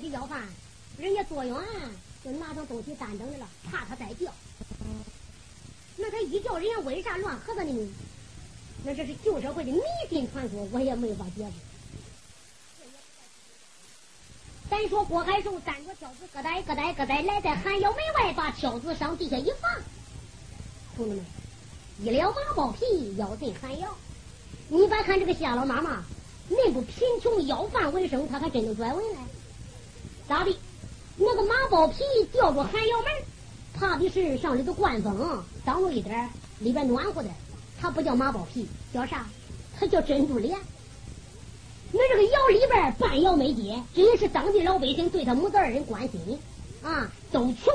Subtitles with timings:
[0.00, 0.42] 去要饭，
[0.98, 1.54] 人家坐远
[2.24, 4.32] 就拿上东西担等着了，怕他再叫。
[5.96, 7.88] 那他一叫，人家为啥乱喝的呢？
[8.82, 11.52] 那这是旧社会的迷信传说，我也没法解释。
[14.70, 19.70] 咱说郭海寿担着挑子，咯呆咯呆咯呆，来在寒窑门外，把挑子上地下一放。
[20.96, 21.24] 同志们，
[22.02, 23.94] 一了马包皮要进寒窑。
[24.68, 26.02] 你别看这个夏老妈妈，
[26.48, 29.20] 恁不贫穷要饭为生，他还真就拽文来。
[30.30, 30.56] 咋的？
[31.16, 33.06] 那个马包皮吊着寒窑门，
[33.74, 37.34] 怕的是上里头灌风，挡住一点里边暖和点。
[37.80, 39.26] 它不叫马包皮，叫啥？
[39.76, 40.56] 它叫珍珠帘。
[41.90, 46.38] 那这个窑里边半窑没接，这也是当地老百姓对他母子二人关心
[46.84, 47.74] 啊，都穷，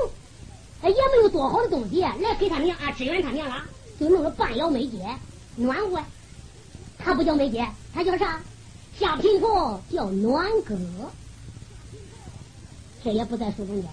[0.82, 3.62] 也没有多好的东西来给他娘啊支援他娘了，
[4.00, 5.06] 就弄个半窑没接，
[5.56, 6.00] 暖和。
[6.96, 8.40] 他不叫没接，他叫啥？
[8.98, 10.74] 下贫婆叫暖哥。
[13.06, 13.90] 这也不在书中间的。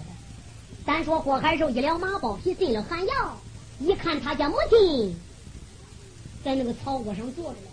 [0.84, 3.38] 单说郭海寿一了马包皮进了寒窑，
[3.78, 5.14] 一看他家母亲
[6.42, 7.68] 在那个草窝上坐着呢，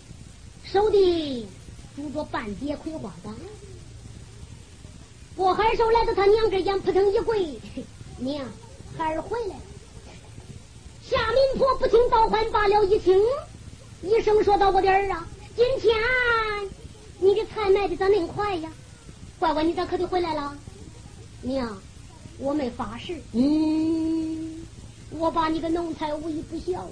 [0.64, 1.48] 手里。
[1.94, 3.36] 拄着半截葵花杆，
[5.36, 7.60] 郭海寿来到他娘跟前，扑腾一跪
[8.18, 8.46] ：“娘，
[8.98, 9.62] 孩儿回来了。”
[11.04, 13.20] 夏民婆不听倒唤，罢了一听，
[14.04, 15.94] 一声说道：“我的儿啊，今天
[17.20, 18.72] 你的菜卖的咋恁快呀？
[19.38, 20.56] 乖乖，你咋可得回来了？
[21.42, 21.78] 娘，
[22.40, 23.22] 我没发誓。
[23.34, 24.66] 嗯，
[25.12, 26.88] 我把你个奴才无一不孝。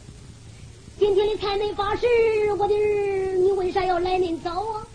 [0.97, 2.06] 今天的菜没发誓，
[2.58, 4.86] 我的儿，你为啥要来恁早啊？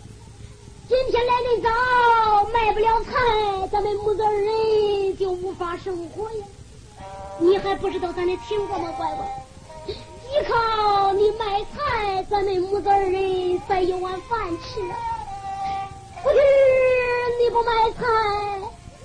[0.88, 6.44] 今天来恁早，卖不了菜，咱们母子二人就无法生活呀。
[7.38, 9.26] 你还不知道咱的情况吗，乖乖？
[9.86, 9.94] 依
[10.48, 14.96] 靠你卖菜，咱们母子二人才有碗饭吃啊。
[16.22, 16.36] 不是
[17.42, 18.02] 你不卖菜，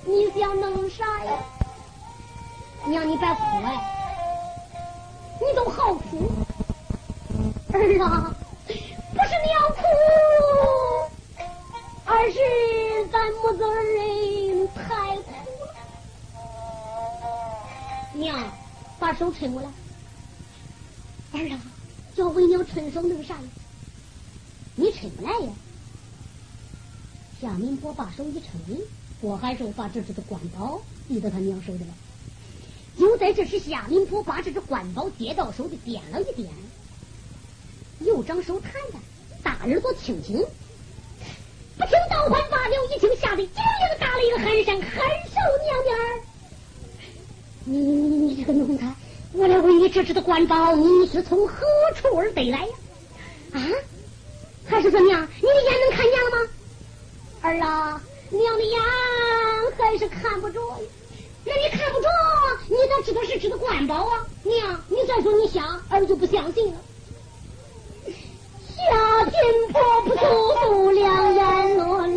[0.05, 1.31] 你想弄啥呀？
[2.86, 3.67] 娘，你别哭哎，
[5.39, 6.30] 你都好哭。
[7.72, 8.34] 儿啊，
[8.68, 9.78] 不是娘哭。
[12.06, 12.40] 而是
[13.12, 15.31] 咱母子二人太苦
[15.66, 15.73] 了，
[18.13, 18.35] 娘，
[19.00, 19.68] 把手抻过来。
[21.34, 21.59] 儿啊，
[22.16, 23.41] 叫为娘抻手弄啥呀？
[24.75, 25.52] 你抻不来呀？
[27.40, 28.44] 夏民婆把手一抻，
[29.22, 31.94] 郭海寿把这只的官宝递到他娘手里了。
[32.97, 36.50] 就在这时，夏民婆把这只官宝接到手里，点了一点，
[38.00, 39.02] 又张手探探，
[39.44, 40.38] 大耳朵听听。
[41.78, 44.91] 不听倒唤罢了，一听吓得精灵打了一个寒山，寒
[45.28, 46.22] 寿娘娘儿，
[47.63, 48.94] 你你你这个奴才，
[49.31, 51.66] 我来问你，这只的官宝你是从何
[51.96, 52.74] 处而得来呀？
[53.53, 53.59] 啊？
[54.66, 55.28] 还是怎么样？
[55.38, 56.52] 你的眼能看见了吗？
[57.41, 58.79] 儿啊，娘的眼
[59.78, 60.88] 还是看不着呀。
[61.45, 62.07] 那你看不着，
[62.67, 64.25] 你咋知道是只的官宝啊？
[64.44, 66.78] 娘，你再说你瞎，儿就不相信了。
[68.75, 69.34] 夏天
[69.72, 72.07] 婆婆祖祖两眼落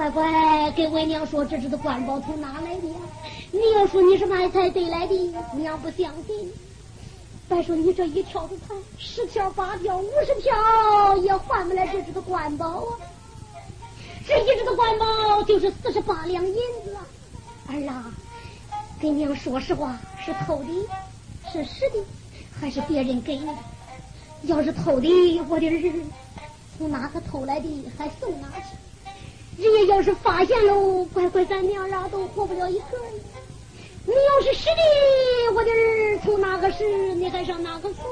[0.00, 2.96] 乖乖，给为娘说，这只的官宝从哪来的呀？
[3.52, 5.14] 你要说你是卖菜得来的，
[5.58, 6.50] 娘不相信。
[7.50, 12.96] 再说你这一条子菜，十条八条五十条也换不来这只的官宝啊！
[14.26, 17.04] 这一只的官宝就是四十八两银子啊！
[17.68, 18.10] 儿啊，
[18.98, 20.88] 给娘说实话，是偷的，
[21.52, 22.02] 是实的，
[22.58, 23.54] 还是别人给的？
[24.44, 25.92] 要是偷的，我的儿
[26.78, 28.79] 从哪个偷来的，还送哪去？
[29.60, 32.96] 人家要是发现喽，乖乖，咱娘俩都活不了一个。
[34.06, 38.04] 你要是实的，我的儿从哪个是，你还上哪个送？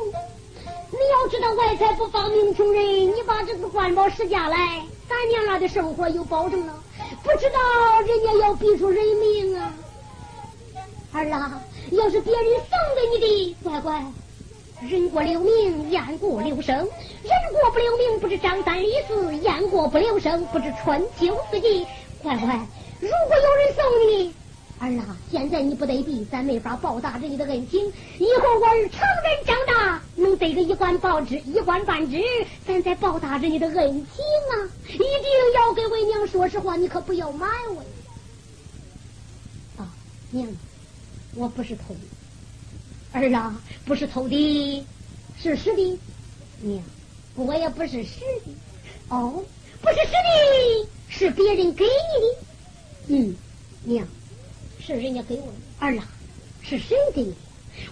[0.90, 6.74] 你要知道外财不发明穷人，你把这个官宝施下来，咱娘俩的生活有保证了。
[7.22, 9.72] 不知道人家要逼出人命啊！
[11.12, 11.62] 儿啊，
[11.92, 14.04] 要是别人送给你的，乖乖，
[14.80, 16.76] 人过留名，雁过留声。
[16.76, 16.86] 人
[17.52, 21.84] 过不留名，不知张三李四；雁过不留声，不知春秋四季。
[22.22, 22.64] 乖乖，
[23.00, 24.32] 如果有人送你，
[24.78, 27.92] 儿啊，现在你不得地，咱没法报答着你的恩情。
[28.18, 32.22] 以后我儿成人长大，能得个一官报职，一官半职，
[32.66, 34.54] 咱再报答着你的恩情啊！
[34.88, 35.08] 一定
[35.54, 37.82] 要给为娘说实话，你可不要埋我。
[39.82, 39.90] 啊，
[40.30, 40.46] 娘，
[41.34, 41.96] 我不是偷，
[43.12, 44.86] 儿啊，不是偷的，
[45.40, 45.98] 是实的。
[46.60, 46.82] 娘，
[47.34, 48.52] 我也不是实的。
[49.08, 49.42] 哦，
[49.80, 50.88] 不是实的。
[51.08, 53.36] 是别人给你的，嗯，
[53.84, 54.06] 娘，
[54.78, 55.52] 是人家给我的。
[55.78, 56.06] 儿啊，
[56.62, 57.34] 是谁给你？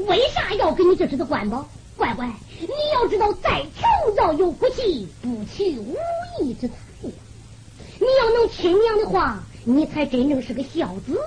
[0.04, 1.66] 为啥要给你这只的官宝？
[1.96, 2.30] 乖乖，
[2.60, 5.96] 你要知道，再穷要有骨气，不取无
[6.42, 7.10] 义之财呀。
[7.98, 11.18] 你要能听娘的话，你才真正是个孝子。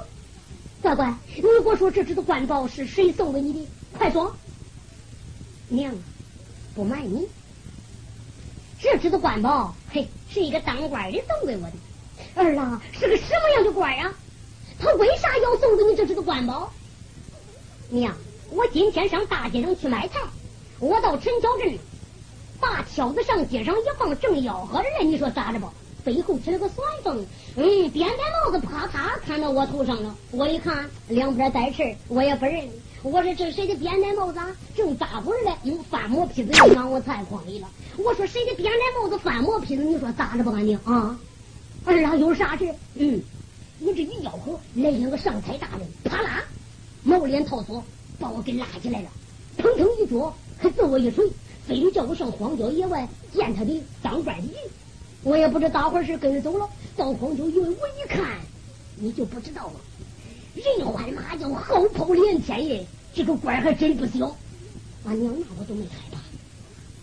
[0.82, 3.68] 乖乖，你给我说这只的官宝是谁送给你的？
[3.98, 4.34] 快说。
[5.68, 5.94] 娘，
[6.74, 7.28] 不瞒你。
[8.80, 11.74] 这只的官宝，嘿，是一个当官的送给我的。
[12.36, 14.14] 儿啊，是个什么样的官啊？
[14.80, 16.72] 他为啥要送给你这只的官宝？
[17.90, 18.16] 娘，
[18.50, 20.20] 我今天上大街上去买菜，
[20.80, 21.78] 我到陈桥镇，
[22.60, 25.04] 把挑子上街上一放，正吆喝着呢。
[25.04, 25.74] 你说咋着吧？
[26.10, 27.24] 背后起了个旋风，
[27.56, 30.16] 嗯，扁担帽子啪嚓砍到我头上了。
[30.32, 32.68] 我一看，两边带刺我也不认。
[33.04, 34.40] 我说这谁的扁担帽子？
[34.76, 37.70] 正打滚嘞，用翻毛坯子又往我菜筐里了。
[37.98, 39.84] 我说谁的扁担帽子翻毛坯子？
[39.84, 41.20] 你说咋着吧，俺娘啊？
[41.86, 42.74] 二郎，有啥事？
[42.96, 43.22] 嗯，
[43.82, 46.44] 我这一吆喝，来两个上菜大人，啪啦，
[47.04, 47.84] 毛脸套索，
[48.18, 49.10] 把我给拉起来了，
[49.60, 51.30] 腾腾一脚，还揍我一锤，
[51.68, 54.54] 非得叫我上荒郊野外见他的当官的。
[55.24, 56.70] 我也不知咋回事，跟着走了。
[56.96, 58.40] 到荒郊野外，我一看，
[58.96, 59.74] 你就不知道了。
[60.56, 62.86] 人欢马叫，号炮连天耶！
[63.14, 64.36] 这个官还真不小。
[65.06, 66.20] 俺娘那我都没害怕。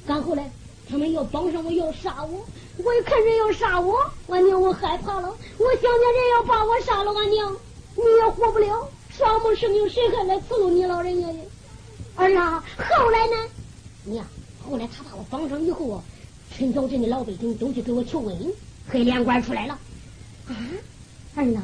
[0.07, 0.51] 刚后来
[0.89, 2.45] 他们要绑上我，要杀我。
[2.79, 3.99] 我一看人要杀我，
[4.29, 5.29] 俺娘我害怕了。
[5.59, 7.57] 我想着人要把我杀了，俺娘
[7.97, 8.89] 你也活不了。
[9.11, 11.41] 双目生命，谁还来伺候你老人家呢？
[12.17, 13.33] 儿啊，后来呢？
[14.05, 14.27] 娘，
[14.69, 16.03] 后来他把我绑上以后啊，
[16.57, 18.53] 陈桥镇的老百姓都去给我求恩，
[18.89, 19.79] 黑脸官出来了。
[20.49, 20.57] 啊，
[21.35, 21.61] 儿呐，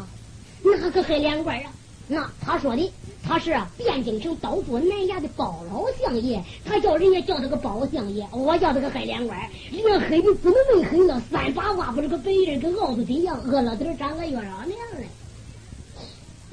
[0.62, 1.72] 哪个黑脸官啊？
[2.08, 2.92] 那他说的，
[3.22, 9.40] 他是汴京城刀作南衙的包老相爷，他叫人家叫他个包相爷，我叫他个黑脸官。
[9.70, 11.22] 人黑的怎么没黑呢？
[11.30, 15.06] 三把挖不这个白人跟耗子一样，饿了点长个月亮娘嘞。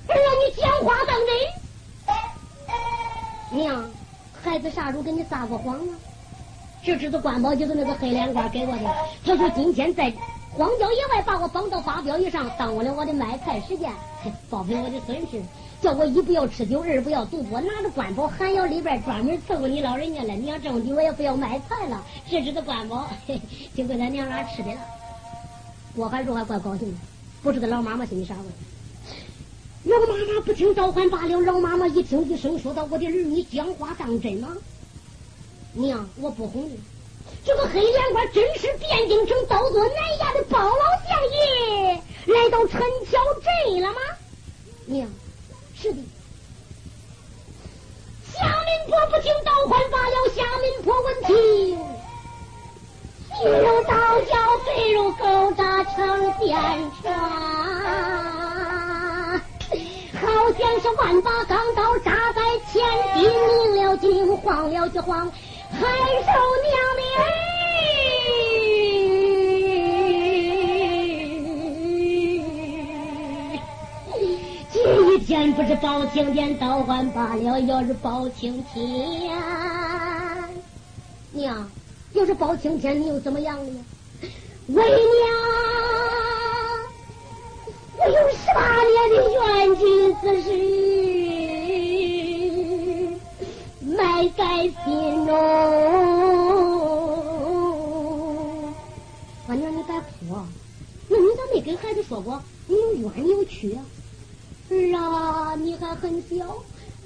[0.07, 1.17] 儿啊，你讲话当
[3.51, 3.59] 真？
[3.61, 3.89] 娘，
[4.41, 5.99] 孩子啥时候跟你撒过谎啊？
[6.83, 8.95] 这只是官宝，就是那个黑脸官给我的。
[9.25, 10.13] 他说今天在。
[10.51, 13.93] 荒郊野外把我绑到发镖椅上，耽误了我的卖菜时间，
[14.49, 15.39] 报赔我的损失。
[15.79, 20.33] 叫我一不要吃酒，二不要赌博，拿着官宝寒窑里边专门伺候你老人家了。
[20.33, 22.03] 你要挣的，我也不要卖菜了。
[22.27, 23.07] 这只的官宝
[23.75, 24.81] 就给咱娘俩吃的了。
[25.95, 26.97] 我还说还怪高兴的，
[27.43, 28.41] 不知道老妈妈心里啥味。
[29.83, 31.39] 老妈妈不听召唤罢了。
[31.41, 34.49] 老妈妈一听一声说道：“我的儿女讲话当真吗？
[35.73, 36.79] 娘，我不哄你。”
[37.45, 40.73] 这个黑脸官真是汴京城刀做南衙的包老
[41.07, 43.99] 相爷来到陈桥镇了吗？
[44.85, 45.07] 娘，
[45.75, 45.97] 是的。
[48.33, 51.77] 夏民婆不听倒唤罢了，夏民婆闻听，
[53.37, 56.57] 心如刀绞，肺如狗扎成电
[57.01, 57.13] 船，
[60.19, 62.41] 好像是万把钢刀扎在
[62.71, 62.81] 前
[63.13, 65.31] 地，明了惊，慌了就慌。
[65.71, 66.31] 还受
[66.65, 67.01] 娘的
[74.71, 79.29] 今天不是包青天倒换罢了，要是包青天，
[81.31, 81.69] 娘，
[82.13, 83.71] 要是包青天，你又怎么样了？
[84.67, 84.87] 为娘，
[87.97, 90.78] 我有十八年的冤屈之事。
[94.19, 95.33] 埋在心中。
[99.47, 100.35] 我娘，你别哭，
[101.07, 102.43] 那你咋没跟孩子说过？
[102.67, 103.85] 你有冤你有屈啊？
[104.69, 106.57] 儿啊，你还很小，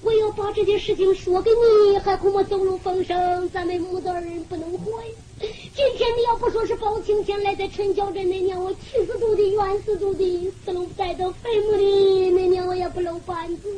[0.01, 5.09] 我要把这件事情说给你，还恐怕走漏风声，咱们母子二人不能活呀。
[5.39, 13.69] 今天你要不说是包青天来在陈桥镇，那年我气死都的，冤死都的，死了带到坟墓里，那年我也不露半字。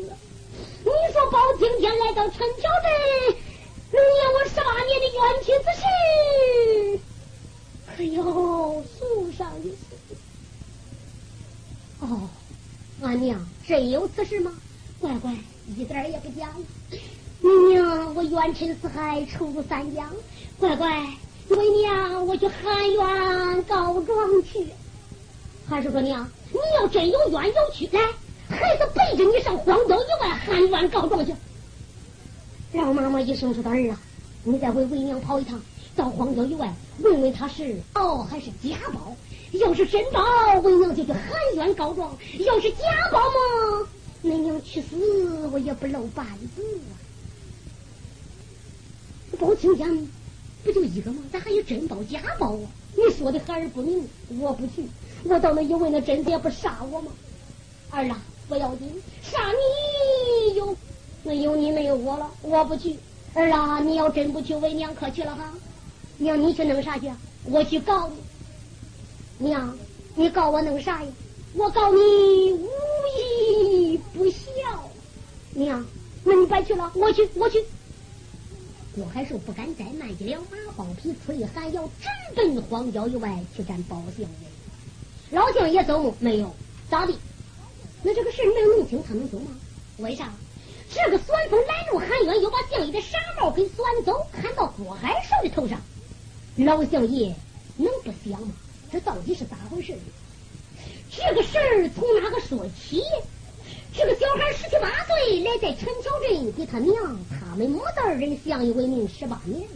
[0.86, 2.88] 你说包青天来到陈桥镇，
[3.92, 7.00] 能念我十八年的冤屈之事，
[7.98, 9.75] 可有诉上的事？
[12.01, 12.30] 哦，
[13.01, 14.54] 俺娘真有此事吗？
[15.00, 15.36] 乖乖，
[15.75, 16.50] 一点也不假。
[17.42, 20.08] 娘，娘，我冤沉四海，出入三江。
[20.60, 21.08] 乖乖，
[21.50, 24.68] 为娘，我去喊冤告状去。
[25.68, 28.00] 还是说娘，你要真有冤有屈，来，
[28.48, 28.88] 孩子
[29.24, 31.34] 你上荒郊野外喊冤告状去。
[32.74, 34.00] 让妈妈一声说：“儿啊，
[34.43, 35.62] 你再回为娘跑一趟，
[35.95, 39.15] 到荒郊野外问问他是宝还是假宝。
[39.53, 40.22] 要是真宝，
[40.63, 41.22] 为娘就去喊
[41.55, 42.77] 冤告状；要是假
[43.12, 43.88] 宝嘛，
[44.24, 46.91] 恁娘去死我也不露半字啊。
[49.39, 50.07] 包青天
[50.63, 51.22] 不就一个吗？
[51.31, 52.67] 咋还有真宝假宝啊？
[52.98, 54.05] 你说的孩儿不明，
[54.39, 54.89] 我不去。
[55.24, 57.12] 我到那一问，那真子也不杀我吗？
[57.91, 60.75] 儿啊，不要紧，杀你有。”
[61.23, 62.95] 没有你没有我了，我不去。
[63.33, 65.51] 儿啊，你要真不去，为娘可去了哈。
[66.19, 67.11] 娘，你去弄啥去？
[67.45, 68.15] 我去告你。
[69.39, 69.75] 娘，
[70.13, 71.11] 你告我弄啥呀？
[71.55, 72.69] 我告你无
[73.17, 74.39] 义不孝。
[75.55, 75.83] 娘，
[76.23, 77.65] 那你别去了，我去，我去。
[78.93, 84.27] 郭海寿不敢再慢，一两马包皮，催寒窑，直奔荒郊野外去战包相爷。
[85.31, 86.53] 老相爷走没有？
[86.87, 87.13] 咋的？
[88.05, 89.50] 那这个事能弄清，他能走吗？
[89.97, 90.31] 为啥？
[90.93, 95.81] 这个酸风拦路喊冤，又把相爷的纱帽给钻走，砍到郭海寿的头上。
[96.55, 97.35] 老相爷
[97.77, 98.53] 能不想吗？
[98.91, 99.95] 这到底是咋回事？
[101.09, 103.01] 这个事儿从哪个说起？
[103.91, 109.67] 这个小孩十七八岁来在陈桥镇，给他娘他们母子二人相依为命十八年，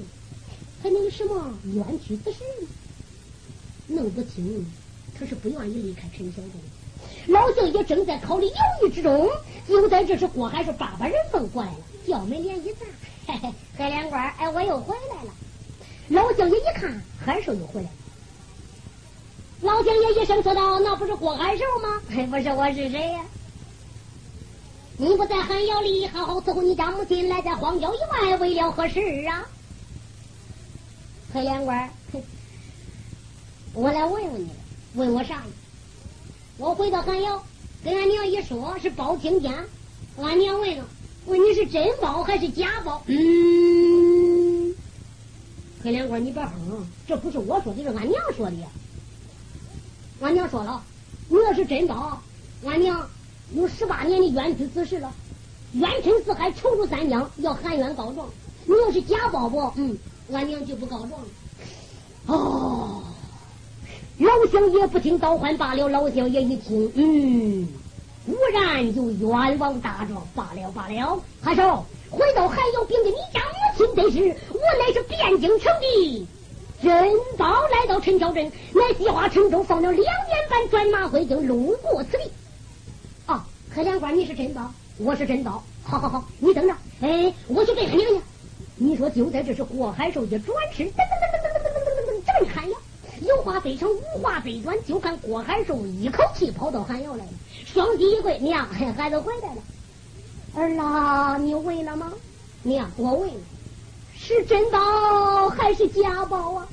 [0.84, 2.68] 还能有什么冤屈之事呢？
[3.88, 4.64] 弄不清，
[5.18, 6.52] 他是不愿意离开陈桥镇。
[7.30, 9.30] 老相爷正在考虑犹豫之中，
[9.68, 12.86] 就在这时，郭海寿爸爸人问过来了，叫门帘一砸，
[13.28, 15.32] 嘿嘿，海连官，哎，我又回来了。
[16.08, 17.94] 老相爷一看，海寿又回来了。
[19.62, 22.02] 老相爷一声说道：“那不是郭海寿吗？
[22.10, 23.22] 还不是我是谁呀？
[24.98, 29.46] 你不在寒窑里好好伺候你家母亲，来在荒郊以外为了何事啊？”
[31.32, 31.90] 海连官，
[33.74, 34.50] 我来问问你，
[34.96, 35.44] 问我啥呀？
[36.60, 37.42] 我回到寒窑，
[37.86, 39.66] 跟俺娘一说，是包青天。
[40.22, 40.84] 俺娘问了，
[41.26, 43.02] 问你是真包还是假包？
[43.06, 44.76] 嗯，
[45.82, 48.58] 黑脸官，你别哼，这不是我说的，是俺娘说的。
[50.20, 50.84] 俺娘说了，
[51.30, 52.22] 你要是真包，
[52.66, 53.10] 俺娘
[53.54, 55.10] 有十八年的冤屈之事了，
[55.72, 58.28] 冤沉四海，仇入三江，要喊冤告状。
[58.66, 59.72] 你要是假包不？
[59.78, 59.98] 嗯，
[60.34, 61.28] 俺娘就不告状了。
[62.26, 63.04] 哦。
[64.20, 65.88] 老相爷不听倒换罢了。
[65.88, 67.68] 老相爷一听，嗯，
[68.28, 71.22] 忽然就冤枉大状罢了罢了。
[71.42, 76.28] 韩寿回到还有病的你家母亲得是，我乃是汴京城的。
[76.82, 82.24] 真刀来到陈桥镇，乃计划陈州放了两年半转马回京，路过此地。
[83.26, 85.64] 啊，黑脸官，你是真刀，我是真刀。
[85.84, 88.22] 好好好，你等着，哎，我去给他娘娘。
[88.76, 91.19] 你说就在这时，霍海寿也转身，噔噔。
[93.50, 97.32] 话非成，无话非转，就看郭海寿一口气跑到寒窑来了，
[97.66, 99.62] 双膝一跪，娘，孩子回来了。
[100.54, 102.14] 儿啊，你问了吗？
[102.62, 103.40] 娘，我问了，
[104.16, 106.68] 是真宝还是假宝啊？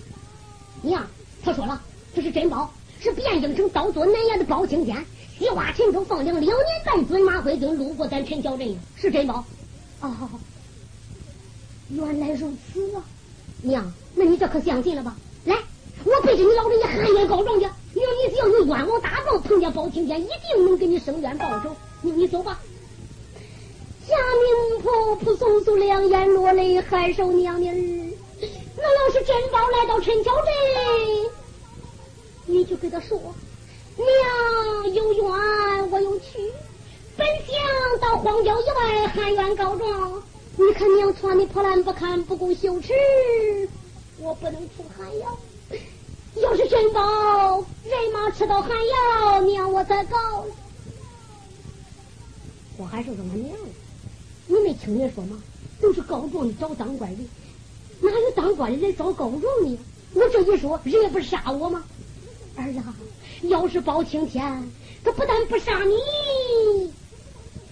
[0.83, 1.07] 娘，
[1.43, 1.81] 他说了，
[2.15, 5.03] 这是真宝，是汴京城刀作南衙的包青天，
[5.39, 9.43] 西华陈州放粮两年半，准马回京，路过咱陈桥镇，是真宝。
[10.03, 10.15] 哦，
[11.89, 13.03] 原来如此啊！
[13.63, 15.17] 娘，那你这可相信了吧？
[16.07, 21.75] 我背着你老人家喊冤告状去，你说你只要有冤枉大状，碰见包青天一定能给你伸冤报仇。
[22.01, 22.61] 你你走吧。
[24.07, 27.79] 贾明婆婆簌簌两眼落泪，海寿娘娘儿，
[28.77, 31.33] 那要是真宝来到陈桥镇，
[32.47, 33.21] 你就给他说，
[33.97, 36.39] 娘有冤我有屈，
[37.17, 40.23] 本想到荒郊野外喊冤告状，
[40.57, 42.93] 你看娘穿的破烂不堪，不够羞耻，
[44.21, 45.37] 我不能出寒窑。
[46.43, 50.45] 要是真宝，人马吃到寒窑，娘我再告。
[52.77, 53.57] 我还是说俺娘，
[54.47, 55.43] 你没听人说吗？
[55.81, 57.23] 都是告状的找当官的，
[58.01, 59.79] 哪有当官的来找告状的？
[60.15, 61.83] 我这一说，人家不是杀我吗？
[62.57, 62.81] 儿子，
[63.49, 64.71] 要是包青天，
[65.03, 66.93] 他不但不杀你，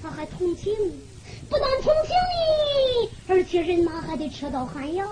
[0.03, 0.91] 他还同情你，
[1.51, 5.07] 不但同情你，而且人马还得吃到寒窑。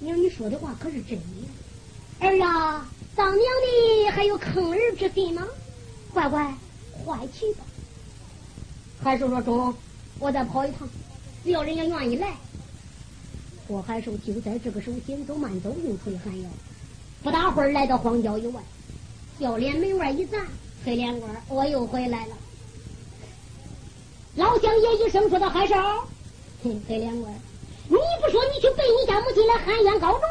[0.00, 2.26] 娘，你说的话可是真的。
[2.26, 5.46] 儿啊，当娘的还有坑儿之心吗？
[6.12, 6.54] 乖乖，
[7.04, 7.64] 快去吧。
[9.02, 9.74] 海寿说：“中，
[10.18, 10.88] 我再跑一趟，
[11.44, 12.34] 只要人家愿意来。”
[13.66, 16.48] 郭海寿就在这个时候，紧走慢走，又回寒窑。
[17.22, 18.60] 不大会儿，来到荒郊以外，
[19.38, 20.46] 笑脸门外一站，
[20.84, 22.36] 黑脸官，我又回来了。
[24.36, 26.08] 老乡爷一声说道：“海少，
[26.62, 27.34] 嘿，黑脸官，
[28.20, 30.22] 不说你去背你家母亲来喊冤告状，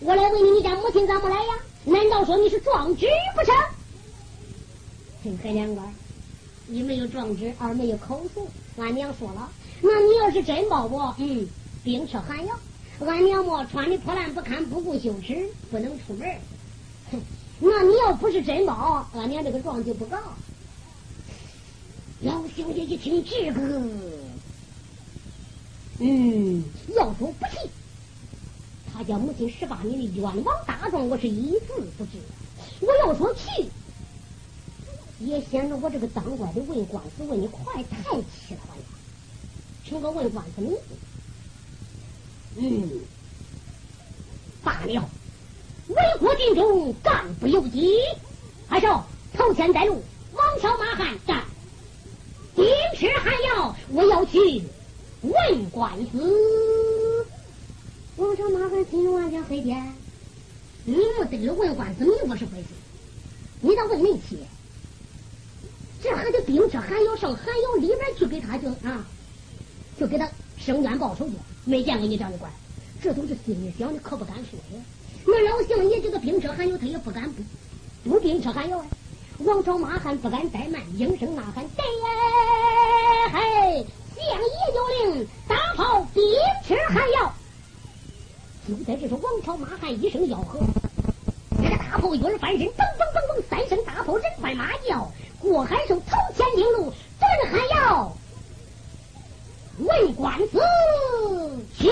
[0.00, 1.54] 我来问你，你家母亲怎么来呀？
[1.84, 3.06] 难道说你是壮志
[3.36, 3.54] 不成？”
[5.22, 5.94] 嘿，黑脸官，
[6.68, 8.48] 一没有壮志，二没有口素。
[8.76, 9.48] 俺娘说了，
[9.80, 11.48] 那你要是真报不，嗯，
[11.84, 12.54] 兵吃寒药。
[13.06, 16.28] 俺娘么穿的破烂不堪，不顾羞耻，不能出门。
[17.12, 17.20] 哼，
[17.60, 20.18] 那你要不是真报，俺娘这个状就不告。
[22.20, 23.60] 老小姐一听这个，
[26.00, 26.64] 嗯，
[26.96, 27.70] 要说不信，
[28.92, 32.12] 他家母亲十八年的冤枉大状，我是一字不知。
[32.80, 33.68] 我要说去，
[35.20, 38.74] 也显得我这个当官的问官司问的快太气了吧？
[39.84, 40.76] 成个问官司名。
[42.56, 43.00] 嗯，
[44.64, 45.08] 罢了，
[45.88, 47.96] 为国尽忠，干不由己。
[48.68, 51.44] 还少头前带路，王朝马汉战，
[52.56, 52.64] 丁
[52.96, 54.62] 吃还要我要去
[55.24, 57.26] 问官司。
[58.16, 59.82] 王朝马汉心中暗想：黑爹，
[60.84, 62.68] 你没得了问官司，你不是回事？
[63.60, 64.38] 你咋问恁去？
[66.02, 69.06] 这还得兵车还要上寒窑里边去给他就啊，
[69.98, 70.28] 就给他
[70.58, 71.32] 伸冤报仇去。
[71.64, 72.52] 没见过你这样的官，
[73.02, 74.84] 这都是心里想的，可不敢说呀。
[75.26, 77.42] 那老乡爷这个兵车还有，他也不敢不
[78.10, 78.86] 不兵车还有啊。
[79.38, 83.86] 王朝马汉不敢怠慢，应声呐喊：“对呀，嘿，
[84.28, 84.78] 相爷有
[85.14, 86.22] 令，大炮兵
[86.66, 87.32] 车还要。”
[88.66, 90.58] 就在这时，王朝马汉一声吆喝，
[91.62, 98.12] 这个大炮一儿翻身，嘣嘣嘣嘣，三声大炮，人快马叫，过海兽头前领路，准还要。
[99.78, 100.60] 为官司
[101.76, 101.88] 起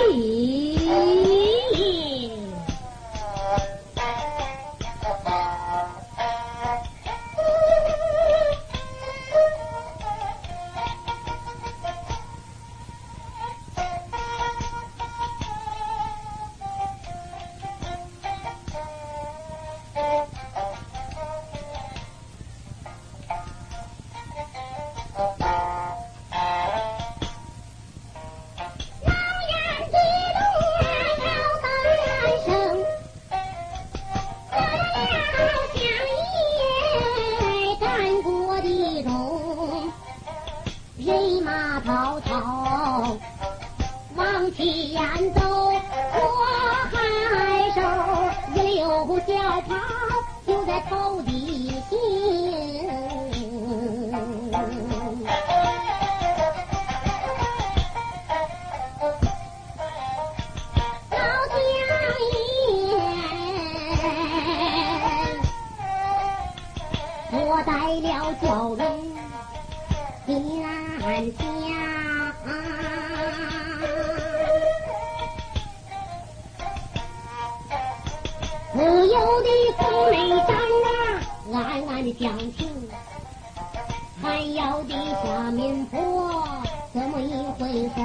[67.92, 68.86] 为了叫人
[70.24, 70.32] 点
[71.36, 71.44] 家。
[78.72, 78.78] 自
[79.08, 80.56] 由的姑娘张
[80.88, 80.88] 啊，
[81.52, 82.88] 暗暗的讲情，
[84.22, 86.42] 还有的下民婆，
[86.94, 87.96] 怎么一回事？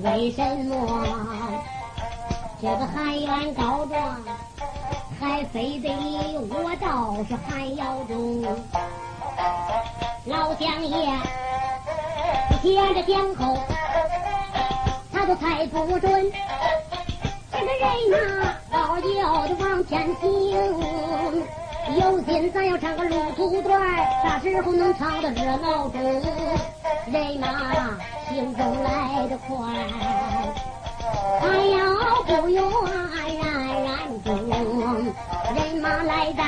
[0.00, 0.72] 为什么
[2.62, 4.22] 这个海员告状？
[5.20, 5.88] 还非得
[6.48, 8.42] 我倒是还要中，
[10.26, 11.10] 老将爷，
[12.62, 13.58] 接着讲后，
[15.12, 16.32] 他都猜不准。
[17.50, 20.30] 这个人呐，老要的往前行，
[21.98, 23.80] 有心咱要唱个入土段，
[24.22, 26.00] 啥时候能唱到热闹中？
[27.10, 29.56] 人呐，心中来得快，
[31.40, 32.62] 还要不愿。
[34.28, 36.42] 人马来在，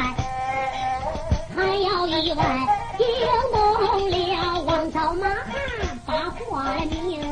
[1.57, 2.67] 还有一万，
[2.99, 3.07] 惊
[3.55, 3.57] 动
[4.11, 7.23] 了王朝马汉把话明。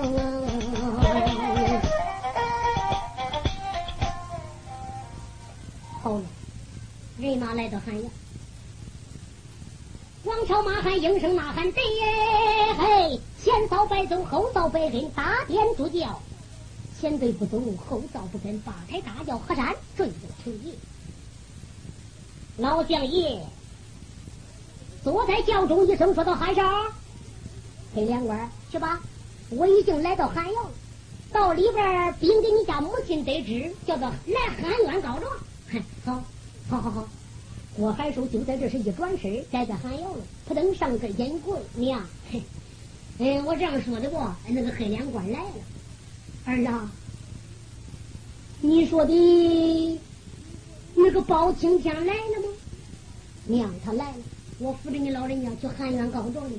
[6.03, 6.23] 好了，
[7.19, 8.11] 人马来到汉阳，
[10.25, 11.83] 王朝马汉应声呐喊：“贼
[12.79, 16.19] 嘿！”前扫白走，后扫白黑，打天助教。
[17.01, 20.73] 前队不走，后道不跟，八抬大轿河山追着城爷。
[22.57, 23.41] 老将爷
[25.05, 26.63] 坐在轿中，一声说道：“韩少，
[27.95, 29.01] 黑脸官，去吧！
[29.51, 30.71] 我已经来到寒窑了，
[31.33, 35.33] 到里边禀给你家母亲得知，叫做来寒冤告状。
[35.71, 36.25] 哼好，
[36.69, 37.09] 好好好。
[37.77, 42.43] 郭海寿就在这时一转身，待在寒窑了，扑腾上个烟棍娘，嘿，
[43.19, 44.19] 嗯，我这样说的不？
[44.49, 45.51] 那个黑脸官来了，
[46.49, 46.91] 儿啊。”
[48.61, 50.01] 你说的
[50.95, 52.49] 那个包青天来了吗？
[53.45, 54.17] 娘，他来了。
[54.59, 56.57] 我扶着你老人家去喊冤告状了。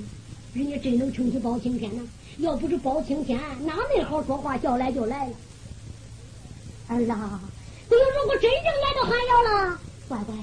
[0.53, 2.01] 人家真能称起包青天呢。
[2.37, 4.57] 要不是包青天，哪能好说话？
[4.57, 5.33] 叫来就来了。
[6.87, 7.41] 儿啊，
[7.89, 10.33] 你如果真正来到寒窑了，乖乖，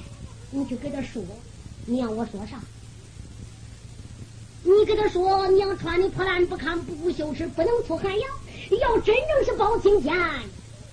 [0.50, 1.22] 你去给他说，
[1.86, 2.60] 你让我说啥？
[4.62, 8.26] 你跟他说，娘穿的破烂不堪，不顾羞耻，不能出寒窑。
[8.70, 10.14] 要真正是包青天，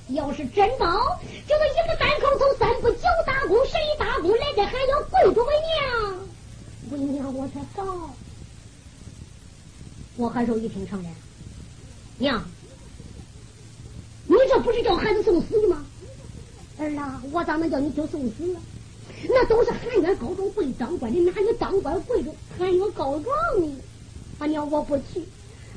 [0.10, 6.20] 要是真包，就是一个三口头、三步九打工、十里打工来这还要跪着为娘，
[6.92, 8.12] 为娘我才告。
[10.16, 11.12] 我还是一听承认，
[12.20, 12.44] 娘，
[14.28, 15.84] 你这不是叫孩子送死吗？
[16.78, 18.62] 儿啊，我咋能叫你去送死啊？
[19.28, 23.26] 那都是寒院高中会当官的，哪有当官跪着寒院告状
[23.60, 23.76] 呢？
[24.38, 25.24] 啊娘，我不去。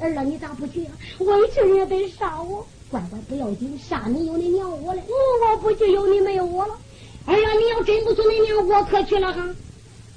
[0.00, 0.92] 儿啊，你咋不去啊？
[1.18, 2.66] 为臣也得杀我。
[2.90, 5.02] 乖乖，不要紧，杀你有你娘我嘞。
[5.08, 6.78] 我我不去，有你没有我了。
[7.26, 9.44] 儿啊，你要真不去，你娘我可去了哈。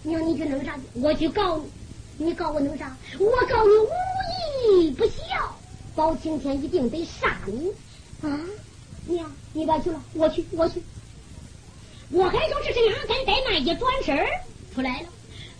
[0.04, 0.84] 娘，你去弄啥去？
[1.02, 1.64] 我去告你。
[2.18, 2.96] 你告我弄啥？
[3.18, 5.58] 我告你无义不孝，
[5.96, 7.72] 包青天一定得杀你
[8.22, 8.40] 啊！
[9.08, 10.84] 娘，你别去了，我去，我去。
[12.12, 14.18] 我还说这是哪敢怠慢，一转身
[14.76, 15.08] 出来了。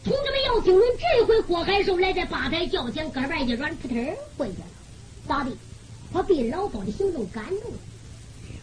[0.04, 3.96] 同志们要听闻，这回郭海寿来在吧台轿前，胳膊一软，扑腾
[4.38, 4.72] 跪下了。
[5.28, 5.52] 咋的？
[6.12, 7.78] 他被老包的行动感动了。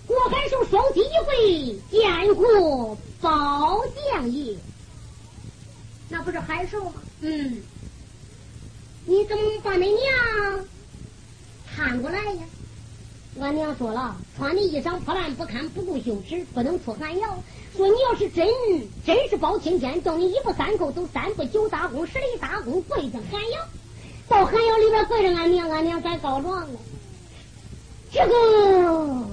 [0.07, 4.57] 郭海寿双膝一跪，见过包将爷。
[6.09, 6.94] 那不是海寿吗？
[7.20, 7.62] 嗯。
[9.05, 10.66] 你怎么把恁娘
[11.64, 12.42] 喊过来呀？
[13.40, 17.42] 俺娘说了，穿的衣裳破烂不堪，不顾羞耻，不能出寒窑。
[17.77, 18.49] 说你要是真
[19.05, 23.61] 真是包青天，叫你一步三叩走三步九打工十里打工跪在寒窑，
[24.29, 26.79] 到寒窑里边跪着俺娘，俺娘再告状了。
[28.11, 29.27] 这个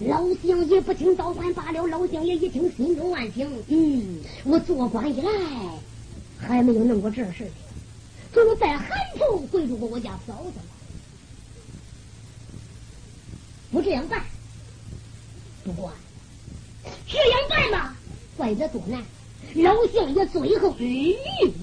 [0.00, 5.30] 老相爷不听倒官罢了，老相爷一听心中暗想：嗯，我做官以来
[6.38, 7.52] 还没有弄过这事情。
[8.34, 8.88] 就在寒
[9.18, 10.60] 头跪住过我家嫂子
[13.70, 14.22] 不这样办，
[15.64, 15.92] 不管
[17.06, 17.96] 这样办吧，
[18.36, 19.02] 怪得多难。
[19.54, 21.14] 老相爷最后玉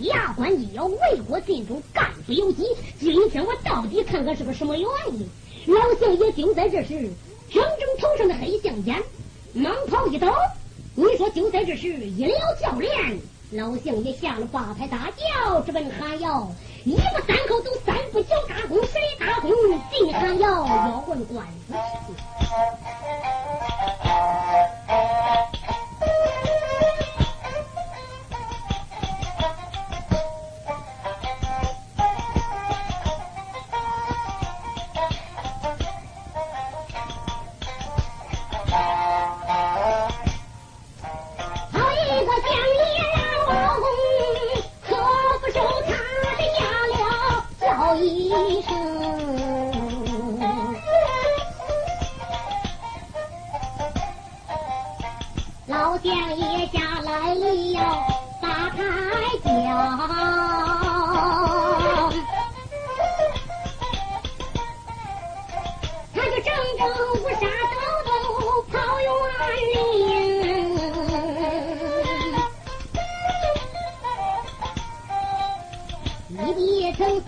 [0.02, 2.64] 牙关要为我心中干不由己。
[3.00, 5.28] 今天我到底看看是个什么原因。
[5.68, 7.12] 老相爷就在这时，
[7.50, 9.02] 整整头上的黑相间，
[9.56, 10.32] 蟒袍一抖。
[10.96, 13.20] 你说就在这时，一撩教练。
[13.52, 16.52] 老相爷下了八抬大轿，直奔寒窑。
[16.86, 19.50] 一步三口走三步脚打工，十里打工
[19.90, 21.74] 进寒窑，要问官府。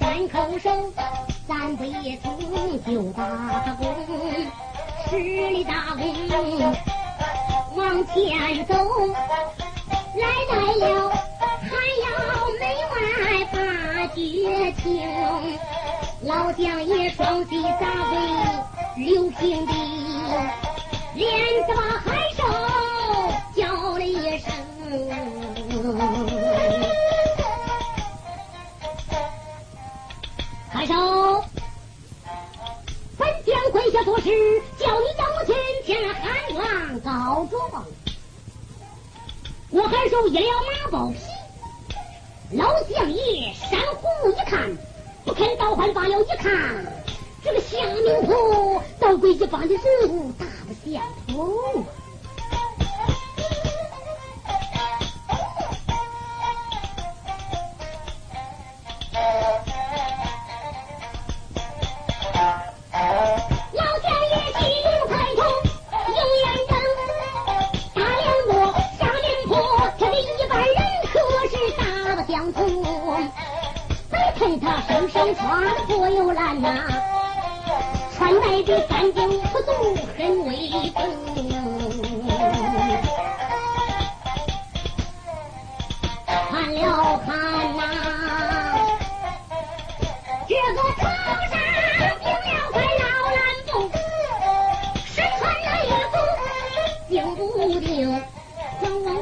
[0.05, 0.93] 喊口声，
[1.47, 2.37] 三不一从
[2.85, 3.25] 就打
[3.79, 3.83] 工，
[5.09, 6.05] 十里打工
[7.75, 8.75] 往前走，
[10.15, 11.65] 来来了还
[12.03, 12.05] 要
[12.59, 12.93] 门外
[13.51, 13.57] 把
[14.13, 14.87] 绝情，
[16.21, 19.73] 老将爷双膝砸跪，刘平地，
[21.15, 21.27] 连
[21.67, 22.64] 着把海手。
[34.05, 34.29] 说是
[34.77, 37.83] 叫你姚千前来汉王告状，
[39.71, 40.51] 我还受一了
[40.83, 41.17] 马宝批，
[42.55, 44.77] 老相爷山虎一看，
[45.25, 46.21] 不肯倒换罢了。
[46.21, 46.85] 一看
[47.43, 51.01] 这个夏明坡倒归一房的是大不见。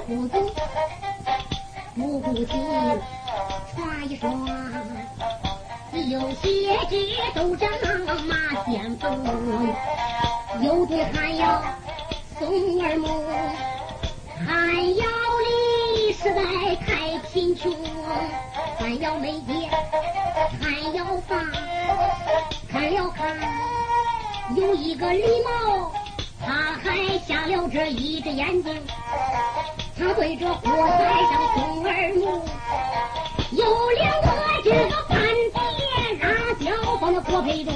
[0.05, 0.35] 不足，
[1.95, 4.47] 不顾及传一双，
[6.09, 6.93] 有些只
[7.33, 7.69] 都长
[8.25, 9.75] 马先锋，
[10.61, 11.61] 有的还要
[12.39, 12.47] 送
[12.81, 13.07] 儿母，
[14.45, 14.51] 还
[14.95, 15.03] 要
[15.45, 16.41] 离实在
[16.85, 17.73] 太贫穷，
[18.77, 19.69] 还要没爹，
[20.61, 21.37] 还要爸，
[22.69, 23.37] 看了看
[24.55, 25.91] 有一个狸猫。
[26.45, 28.83] 他还瞎了这一只眼睛，
[29.97, 32.45] 他对着火台上红耳目，
[33.51, 34.27] 有两个
[34.63, 35.17] 这个半
[35.53, 35.57] 截
[36.21, 36.27] 辣
[36.59, 37.73] 椒放在锅配中。